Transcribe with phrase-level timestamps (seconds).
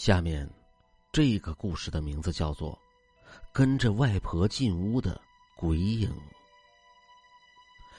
[0.00, 0.48] 下面，
[1.12, 2.72] 这个故事的名字叫做
[3.52, 5.20] 《跟着外婆进屋的
[5.54, 6.08] 鬼影》。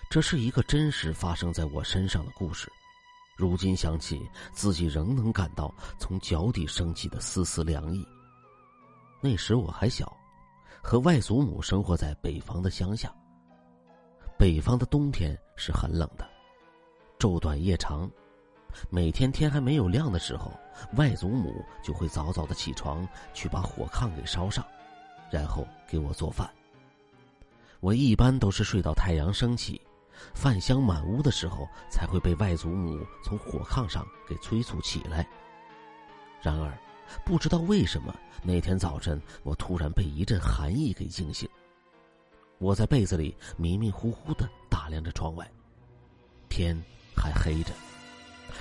[0.09, 2.71] 这是一个真实发生在我身上的故事。
[3.37, 8.03] 如今想起，自己仍能感到从脚底升起的丝丝凉意。
[9.21, 10.11] 那时我还小，
[10.81, 13.13] 和外祖母生活在北方的乡下。
[14.39, 16.27] 北方的冬天是很冷的，
[17.19, 18.09] 昼短夜长。
[18.89, 20.51] 每天天还没有亮的时候，
[20.93, 24.65] 外祖母就会早早的起床去把火炕给烧上，
[25.29, 26.49] 然后给我做饭。
[27.79, 29.81] 我一般都是睡到太阳升起、
[30.33, 35.27] 饭香满屋的时候，才会被外祖母从火炕上给催促起来。
[36.41, 36.77] 然而，
[37.25, 41.49] 不知道为什么那天早晨我突然被一阵寒意给惊醒。
[42.57, 45.49] 我在被子里迷迷糊糊的打量着窗外，
[46.49, 46.79] 天
[47.15, 47.71] 还黑着。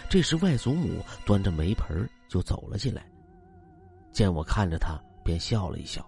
[0.08, 3.04] 这时，外祖母端着煤盆就走了进来。
[4.12, 6.04] 见我看着他，便笑了一笑。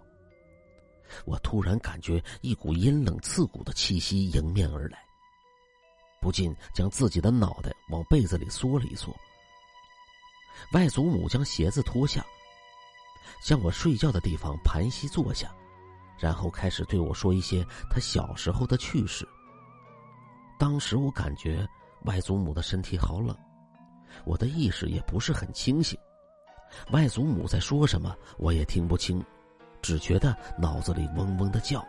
[1.25, 4.99] 我突然感觉一股阴冷刺骨的气息迎面而来，
[6.21, 9.15] 不禁将自己的脑袋往被子里缩了一缩。
[10.73, 12.25] 外祖母将鞋子脱下，
[13.43, 15.55] 向我睡觉的地方盘膝坐下，
[16.19, 19.29] 然后开始对我说一些他小时候的趣事。
[20.59, 21.69] 当时我感觉
[22.05, 23.37] 外祖母的身体好冷。
[24.25, 25.99] 我的意识也不是很清醒，
[26.91, 29.25] 外祖母在说什么我也听不清，
[29.81, 31.87] 只觉得脑子里嗡嗡的叫。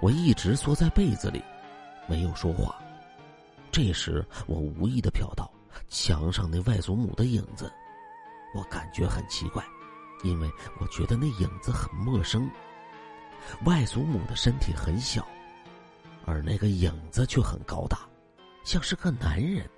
[0.00, 1.42] 我一直缩在被子里，
[2.08, 2.76] 没有说话。
[3.72, 5.50] 这时我无意的瞟到
[5.88, 7.70] 墙上那外祖母的影子，
[8.54, 9.64] 我感觉很奇怪，
[10.24, 12.50] 因为我觉得那影子很陌生。
[13.64, 15.26] 外祖母的身体很小，
[16.24, 17.98] 而那个影子却很高大，
[18.64, 19.68] 像是个男人。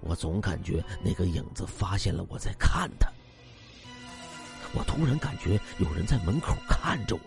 [0.00, 3.08] 我总感觉那个影子发现了我在看他，
[4.74, 7.20] 我突然感觉有人在门口看着我，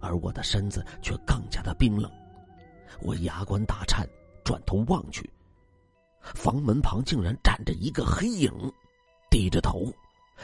[0.00, 2.10] 而我的身子却更加的冰冷。
[3.00, 4.08] 我牙关打颤，
[4.44, 5.28] 转头望去，
[6.22, 8.52] 房门旁竟然站着一个黑影，
[9.30, 9.92] 低着头，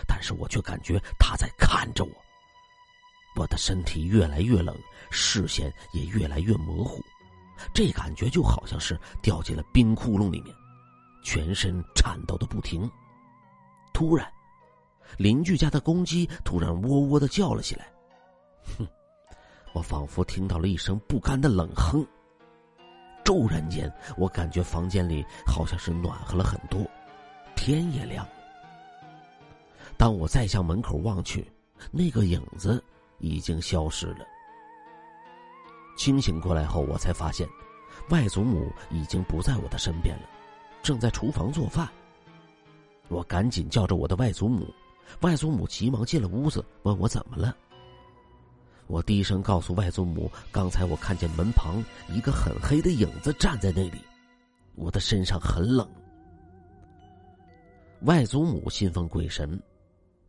[0.06, 2.10] 但是我却感觉他在看着我。
[3.36, 4.76] 我的身体越来越冷，
[5.10, 7.00] 视线也越来越模糊，
[7.72, 10.52] 这感觉就好像是掉进了冰窟窿里面。
[11.28, 12.90] 全身颤抖的不停。
[13.92, 14.26] 突然，
[15.18, 17.92] 邻居家的公鸡突然喔喔的叫了起来。
[18.78, 18.88] 哼，
[19.74, 22.02] 我仿佛听到了一声不甘的冷哼。
[23.22, 26.80] 骤然间，我感觉房间里好像是暖和了很多，
[27.54, 28.32] 天也亮了。
[29.98, 31.46] 当我再向门口望去，
[31.90, 32.82] 那个影子
[33.18, 34.24] 已经消失了。
[35.98, 37.46] 清醒过来后，我才发现，
[38.08, 40.22] 外祖母已经不在我的身边了。
[40.82, 41.88] 正在厨房做饭，
[43.08, 44.66] 我赶紧叫着我的外祖母，
[45.20, 47.54] 外祖母急忙进了屋子，问我怎么了。
[48.86, 54.00] 我低声告诉外祖母，刚才我看见门旁一个很黑的影子站在那里，
[54.76, 55.86] 我的身上很冷。
[58.02, 59.60] 外祖母信奉鬼神，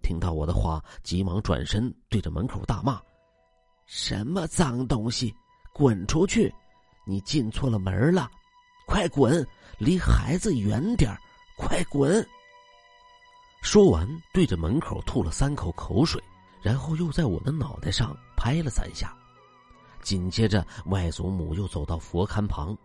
[0.02, 3.02] 听到我的话，急忙转身对着门口大骂
[3.86, 5.34] ：“什么脏东西，
[5.72, 6.54] 滚出去！
[7.06, 8.30] 你进错了门了。”
[8.90, 11.16] 快滚，离孩子远点
[11.56, 12.28] 快滚！
[13.62, 16.20] 说完，对着门口吐了三口口水，
[16.60, 19.16] 然后又在我的脑袋上拍了三下。
[20.02, 22.76] 紧接着，外祖母又走到佛龛旁，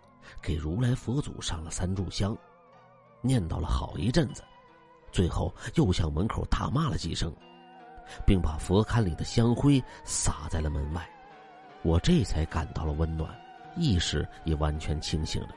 [0.42, 2.36] 给如来佛祖上了三炷香，
[3.22, 4.44] 念叨了好一阵子，
[5.10, 7.34] 最后又向门口大骂了几声，
[8.26, 11.08] 并把佛龛里的香灰撒在了门外。
[11.82, 13.34] 我这才感到了温暖，
[13.74, 15.48] 意识也完全清醒了。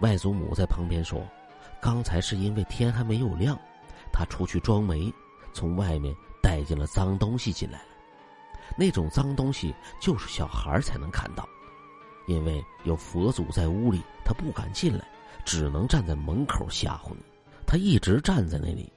[0.00, 1.26] 外祖母在旁边说
[1.80, 3.58] ：“刚才是因为天还没有亮，
[4.12, 5.12] 他出去装煤，
[5.52, 7.80] 从外面带进了脏东西进来。
[8.76, 11.48] 那种脏东西就是小孩才能看到，
[12.26, 15.02] 因为有佛祖在屋里，他不敢进来，
[15.46, 17.22] 只能站在门口吓唬你。
[17.66, 18.92] 他一直站在那里，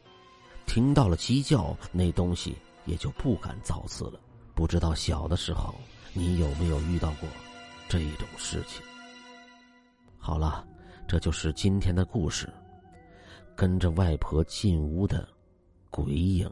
[0.65, 4.19] 听到了鸡叫，那东西也就不敢造次了。
[4.53, 5.73] 不知道小的时候
[6.11, 7.29] 你有没有遇到过
[7.87, 8.83] 这种事情？
[10.17, 10.65] 好了。”
[11.09, 12.47] 这就是今天的故事，
[13.55, 15.27] 跟着外婆进屋的
[15.89, 16.47] 鬼影。